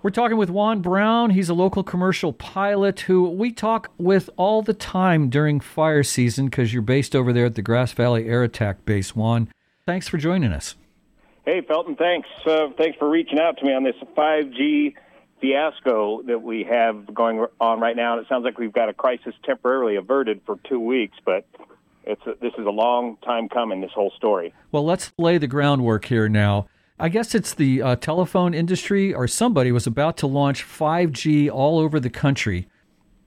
[0.00, 1.30] We're talking with Juan Brown.
[1.30, 6.46] He's a local commercial pilot who we talk with all the time during fire season
[6.46, 9.16] because you're based over there at the Grass Valley Air Attack Base.
[9.16, 9.48] Juan,
[9.86, 10.76] thanks for joining us.
[11.44, 12.28] Hey, Felton, thanks.
[12.46, 14.94] Uh, thanks for reaching out to me on this 5G
[15.40, 18.12] fiasco that we have going on right now.
[18.12, 21.44] And it sounds like we've got a crisis temporarily averted for two weeks, but
[22.04, 24.54] it's a, this is a long time coming, this whole story.
[24.70, 26.68] Well, let's lay the groundwork here now.
[27.00, 31.78] I guess it's the uh, telephone industry or somebody was about to launch 5G all
[31.78, 32.66] over the country.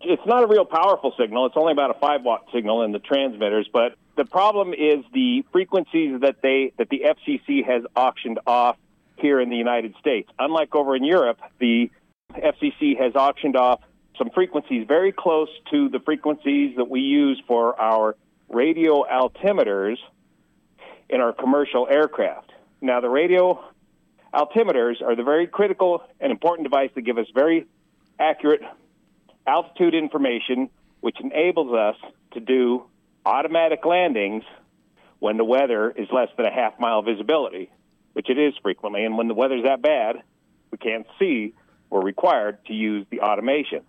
[0.01, 1.45] It's not a real powerful signal.
[1.45, 5.45] It's only about a 5 watt signal in the transmitters, but the problem is the
[5.53, 8.75] frequencies that they that the FCC has auctioned off
[9.17, 10.29] here in the United States.
[10.37, 11.89] Unlike over in Europe, the
[12.33, 13.81] FCC has auctioned off
[14.17, 18.17] some frequencies very close to the frequencies that we use for our
[18.49, 19.97] radio altimeters
[21.09, 22.50] in our commercial aircraft.
[22.81, 23.63] Now, the radio
[24.33, 27.67] altimeters are the very critical and important device that give us very
[28.19, 28.61] accurate
[29.45, 30.69] altitude information,
[30.99, 31.95] which enables us
[32.33, 32.85] to do
[33.25, 34.43] automatic landings
[35.19, 37.69] when the weather is less than a half mile visibility,
[38.13, 39.05] which it is frequently.
[39.05, 40.23] And when the weather's that bad,
[40.71, 41.53] we can't see,
[41.91, 43.81] we're required to use the automation.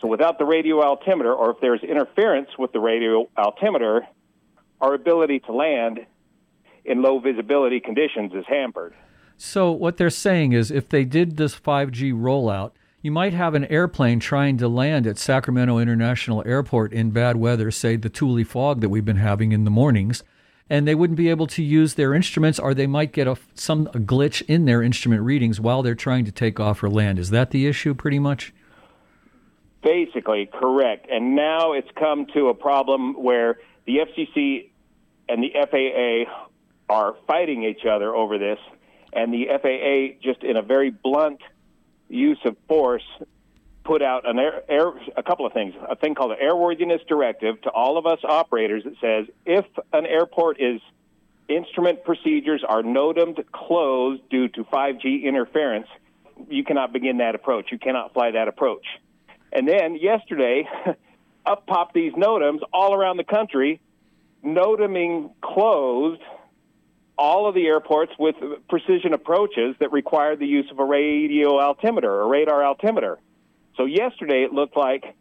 [0.00, 4.06] So without the radio altimeter, or if there's interference with the radio altimeter,
[4.80, 6.06] our ability to land
[6.86, 8.94] in low visibility conditions is hampered.
[9.36, 13.66] So, what they're saying is if they did this 5G rollout, you might have an
[13.66, 18.80] airplane trying to land at Sacramento International Airport in bad weather, say the Tule fog
[18.80, 20.24] that we've been having in the mornings,
[20.70, 23.88] and they wouldn't be able to use their instruments, or they might get a, some
[23.88, 27.18] a glitch in their instrument readings while they're trying to take off or land.
[27.18, 28.52] Is that the issue, pretty much?
[29.82, 31.06] Basically, correct.
[31.10, 34.70] And now it's come to a problem where the FCC
[35.28, 36.32] and the FAA
[36.88, 38.58] are fighting each other over this,
[39.12, 41.40] and the FAA, just in a very blunt
[42.08, 43.02] use of force,
[43.84, 45.74] put out an air, air, a couple of things.
[45.88, 50.06] A thing called an airworthiness directive to all of us operators that says if an
[50.06, 50.80] airport is
[51.48, 55.86] instrument procedures are NOTAMed closed due to 5G interference,
[56.48, 57.70] you cannot begin that approach.
[57.70, 58.84] You cannot fly that approach.
[59.52, 60.68] And then yesterday,
[61.46, 63.80] up popped these NOTAMs all around the country,
[64.44, 66.22] NOTAMing closed
[67.18, 68.36] all of the airports with
[68.68, 73.18] precision approaches that required the use of a radio altimeter, a radar altimeter.
[73.76, 75.14] So yesterday it looked like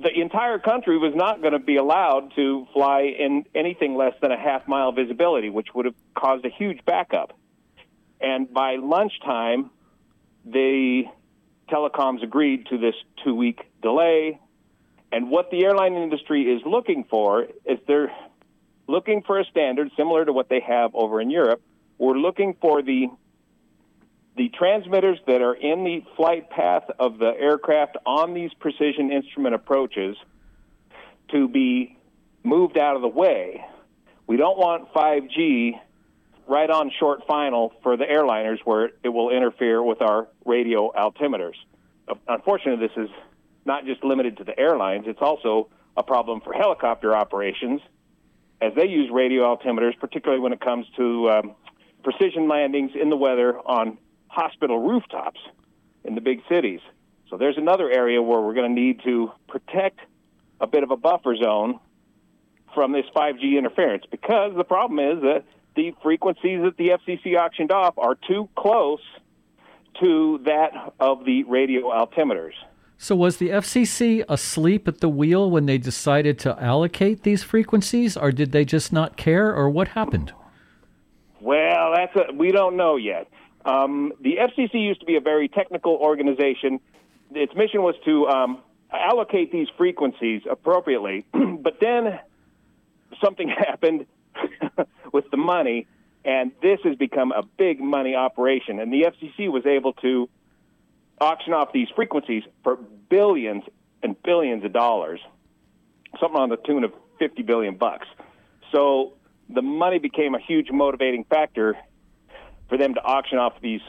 [0.00, 4.30] the entire country was not going to be allowed to fly in anything less than
[4.30, 7.32] a half mile visibility, which would have caused a huge backup.
[8.20, 9.70] And by lunchtime,
[10.44, 11.04] the
[11.68, 14.38] telecoms agreed to this two week delay.
[15.12, 18.12] And what the airline industry is looking for is they're
[18.88, 21.60] looking for a standard similar to what they have over in Europe.
[21.98, 23.08] We're looking for the
[24.36, 29.54] the transmitters that are in the flight path of the aircraft on these precision instrument
[29.54, 30.14] approaches
[31.30, 31.96] to be
[32.42, 33.64] moved out of the way.
[34.26, 35.80] We don't want 5G
[36.46, 41.54] right on short final for the airliners where it will interfere with our radio altimeters.
[42.28, 43.10] Unfortunately, this is
[43.64, 47.80] not just limited to the airlines, it's also a problem for helicopter operations
[48.60, 51.54] as they use radio altimeters, particularly when it comes to um,
[52.02, 55.40] precision landings in the weather on hospital rooftops
[56.04, 56.80] in the big cities.
[57.28, 60.00] So there's another area where we're going to need to protect
[60.60, 61.80] a bit of a buffer zone
[62.74, 65.44] from this 5G interference because the problem is that
[65.74, 69.00] the frequencies that the FCC auctioned off are too close
[70.00, 72.52] to that of the radio altimeters.
[72.98, 78.16] So, was the FCC asleep at the wheel when they decided to allocate these frequencies,
[78.16, 80.32] or did they just not care, or what happened?
[81.40, 83.28] Well, that's a, we don't know yet.
[83.66, 86.80] Um, the FCC used to be a very technical organization.
[87.32, 91.26] Its mission was to um, allocate these frequencies appropriately,
[91.60, 92.18] but then
[93.22, 94.06] something happened
[95.12, 95.86] with the money,
[96.24, 98.80] and this has become a big money operation.
[98.80, 100.30] And the FCC was able to
[101.20, 102.76] auction off these frequencies for
[103.08, 103.64] billions
[104.02, 105.20] and billions of dollars,
[106.20, 108.06] something on the tune of 50 billion bucks.
[108.72, 109.14] So
[109.48, 111.76] the money became a huge motivating factor
[112.68, 113.80] for them to auction off these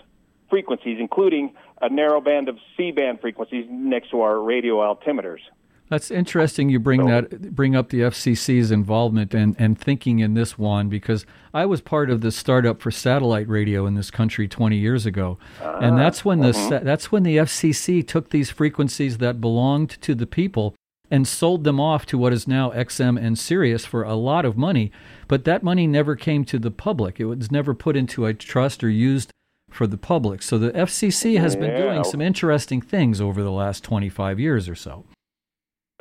[0.50, 5.40] frequencies, including a narrow band of C band frequencies next to our radio altimeters.
[5.90, 6.70] That's interesting.
[6.70, 11.26] You bring that bring up the FCC's involvement and, and thinking in this one because
[11.54, 15.38] I was part of the startup for satellite radio in this country 20 years ago,
[15.62, 16.82] uh, and that's when the uh-huh.
[16.84, 20.76] that's when the FCC took these frequencies that belonged to the people
[21.10, 24.58] and sold them off to what is now XM and Sirius for a lot of
[24.58, 24.92] money.
[25.30, 27.18] But that money never came to the public.
[27.18, 29.32] It was never put into a trust or used
[29.70, 30.42] for the public.
[30.42, 34.76] So the FCC has been doing some interesting things over the last 25 years or
[34.76, 35.06] so.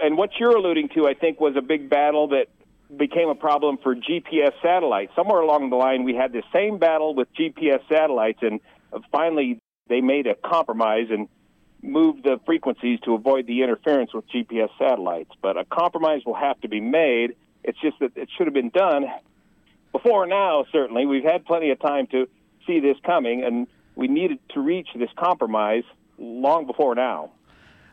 [0.06, 2.46] And what you're alluding to, I think, was a big battle that
[2.96, 5.10] became a problem for GPS satellites.
[5.16, 8.60] Somewhere along the line, we had the same battle with GPS satellites, and
[9.10, 9.58] finally
[9.88, 11.28] they made a compromise and
[11.82, 15.32] moved the frequencies to avoid the interference with GPS satellites.
[15.42, 17.34] But a compromise will have to be made.
[17.64, 19.06] It's just that it should have been done
[19.90, 21.04] before now, certainly.
[21.06, 22.28] We've had plenty of time to
[22.64, 23.66] see this coming, and
[23.96, 25.82] we needed to reach this compromise
[26.16, 27.32] long before now.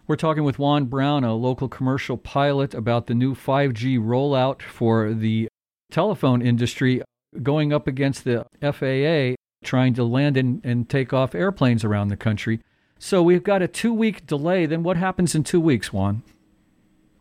[0.05, 5.13] We're talking with Juan Brown, a local commercial pilot, about the new 5G rollout for
[5.13, 5.47] the
[5.91, 7.01] telephone industry
[7.41, 12.17] going up against the FAA trying to land and, and take off airplanes around the
[12.17, 12.59] country.
[12.99, 14.65] So we've got a two week delay.
[14.65, 16.21] Then what happens in two weeks, Juan?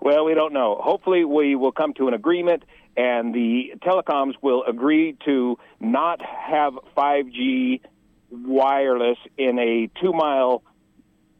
[0.00, 0.81] Well, we don't know.
[0.82, 2.64] Hopefully, we will come to an agreement,
[2.96, 7.81] and the telecoms will agree to not have 5G
[8.32, 10.64] wireless in a two mile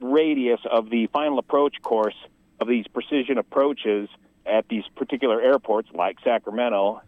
[0.03, 2.17] radius of the final approach course
[2.61, 4.09] of these precision approaches
[4.47, 7.01] at these particular airports like Sacramento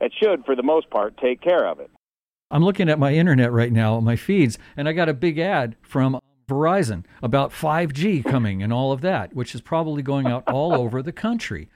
[0.00, 1.90] that should, for the most part, take care of it.
[2.50, 5.76] I'm looking at my internet right now, my feeds, and I got a big ad
[5.82, 6.18] from
[6.48, 11.02] Verizon about 5G coming and all of that, which is probably going out all over
[11.02, 11.68] the country.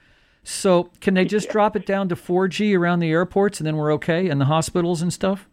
[0.44, 3.92] So, can they just drop it down to 4G around the airports and then we're
[3.92, 5.48] okay and the hospitals and stuff?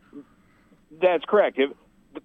[1.02, 1.60] That's correct.
[1.60, 1.72] If,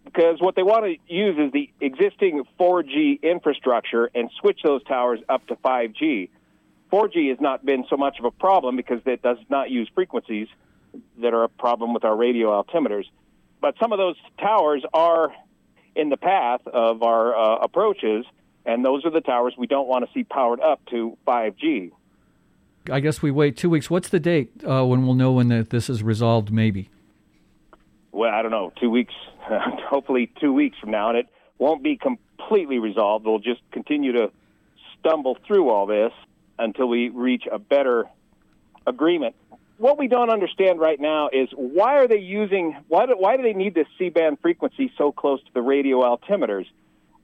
[0.04, 5.20] because what they want to use is the existing 4G infrastructure and switch those towers
[5.28, 6.31] up to 5G.
[6.92, 10.48] 4G has not been so much of a problem because it does not use frequencies
[11.20, 13.04] that are a problem with our radio altimeters.
[13.60, 15.34] But some of those towers are
[15.96, 18.25] in the path of our uh, approaches,
[18.64, 21.90] and those are the towers we don't want to see powered up to 5G.
[22.90, 23.88] I guess we wait two weeks.
[23.88, 26.90] What's the date uh, when we'll know when the, this is resolved, maybe?
[28.12, 29.14] Well, I don't know, two weeks
[29.88, 33.26] hopefully two weeks from now, and it won't be completely resolved.
[33.26, 34.31] We'll just continue to
[34.99, 36.12] stumble through all this
[36.58, 38.05] until we reach a better
[38.87, 39.35] agreement.
[39.76, 43.43] What we don't understand right now is why are they using why do, why do
[43.43, 46.67] they need this C-band frequency so close to the radio altimeters?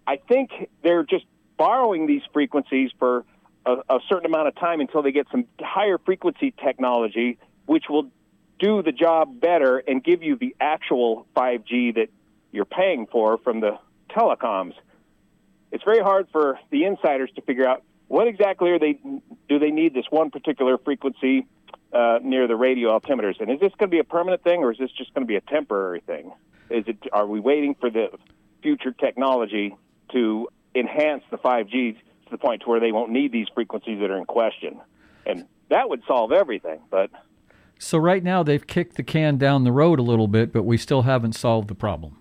[0.06, 0.50] I think
[0.82, 1.24] they're just
[1.56, 3.24] borrowing these frequencies for
[3.64, 8.10] a, a certain amount of time until they get some higher frequency technology, which will
[8.60, 12.08] do the job better and give you the actual 5G that
[12.52, 13.78] you're paying for from the
[14.10, 14.74] telecoms.
[15.72, 18.98] It's very hard for the insiders to figure out what exactly are they
[19.48, 21.46] do they need this one particular frequency
[21.92, 24.72] uh, near the radio altimeters, and is this going to be a permanent thing or
[24.72, 26.32] is this just going to be a temporary thing?
[26.70, 28.08] Is it are we waiting for the
[28.62, 29.76] future technology
[30.12, 34.10] to enhance the 5G to the point to where they won't need these frequencies that
[34.10, 34.80] are in question?
[35.24, 37.10] And that would solve everything, but
[37.80, 40.76] so right now they've kicked the can down the road a little bit, but we
[40.76, 42.18] still haven't solved the problem.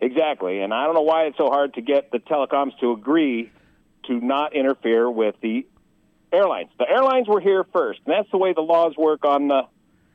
[0.00, 3.50] Exactly, and I don't know why it's so hard to get the telecoms to agree
[4.06, 5.66] to not interfere with the
[6.32, 6.70] airlines.
[6.78, 9.62] The airlines were here first, and that's the way the laws work on the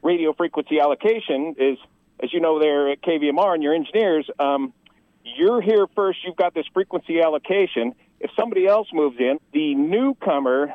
[0.01, 1.55] radio frequency allocation.
[1.57, 1.77] Is
[2.21, 4.73] as you know, there at KVMR and your engineers, um,
[5.23, 6.19] you're here first.
[6.25, 7.95] You've got this frequency allocation.
[8.19, 10.73] If somebody else moves in, the newcomer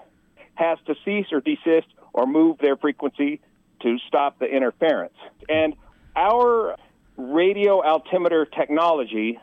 [0.59, 3.41] has to cease or desist or move their frequency
[3.81, 5.15] to stop the interference.
[5.49, 5.75] And
[6.17, 6.77] our
[7.17, 9.39] radio altimeter technology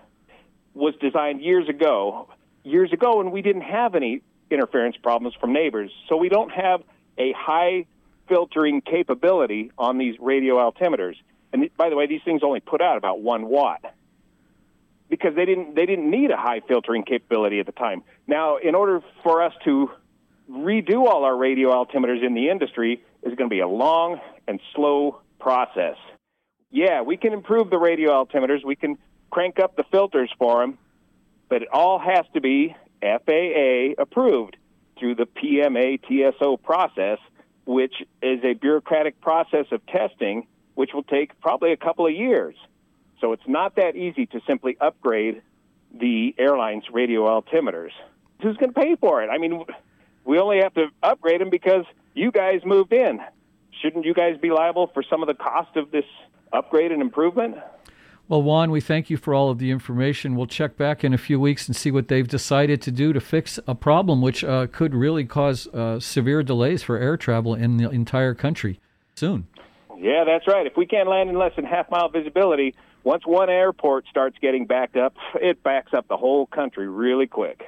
[0.73, 2.27] was designed years ago,
[2.63, 5.89] years ago, and we didn't have any interference problems from neighbors.
[6.09, 6.83] So we don't have
[7.17, 7.85] a high
[8.27, 11.15] filtering capability on these radio altimeters.
[11.53, 13.93] And by the way, these things only put out about one watt
[15.09, 18.03] because they didn't they didn't need a high filtering capability at the time.
[18.27, 19.91] Now, in order for us to
[20.49, 24.59] redo all our radio altimeters in the industry is going to be a long and
[24.75, 25.97] slow process.
[26.71, 28.97] Yeah, we can improve the radio altimeters, we can
[29.31, 30.77] crank up the filters for them,
[31.49, 34.57] but it all has to be FAA approved
[34.99, 37.19] through the PMA TSO process,
[37.65, 42.55] which is a bureaucratic process of testing, which will take probably a couple of years.
[43.21, 45.41] So it's not that easy to simply upgrade
[45.93, 47.91] the airline's radio altimeters.
[48.41, 49.29] Who's going to pay for it?
[49.29, 49.63] I mean,
[50.25, 53.19] we only have to upgrade them because you guys moved in.
[53.81, 56.05] Shouldn't you guys be liable for some of the cost of this
[56.51, 57.57] upgrade and improvement?
[58.27, 60.35] Well, Juan, we thank you for all of the information.
[60.35, 63.19] We'll check back in a few weeks and see what they've decided to do to
[63.19, 67.77] fix a problem which uh, could really cause uh, severe delays for air travel in
[67.77, 68.79] the entire country
[69.13, 69.45] soon.
[69.99, 70.65] Yeah, that's right.
[70.65, 74.65] If we can't land in less than half mile visibility, once one airport starts getting
[74.65, 77.63] backed up, it backs up the whole country really quick.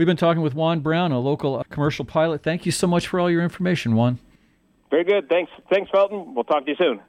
[0.00, 2.42] We've been talking with Juan Brown, a local commercial pilot.
[2.42, 4.18] Thank you so much for all your information, Juan.
[4.90, 5.28] Very good.
[5.28, 5.52] Thanks.
[5.70, 6.34] Thanks, Felton.
[6.34, 7.00] We'll talk to you soon.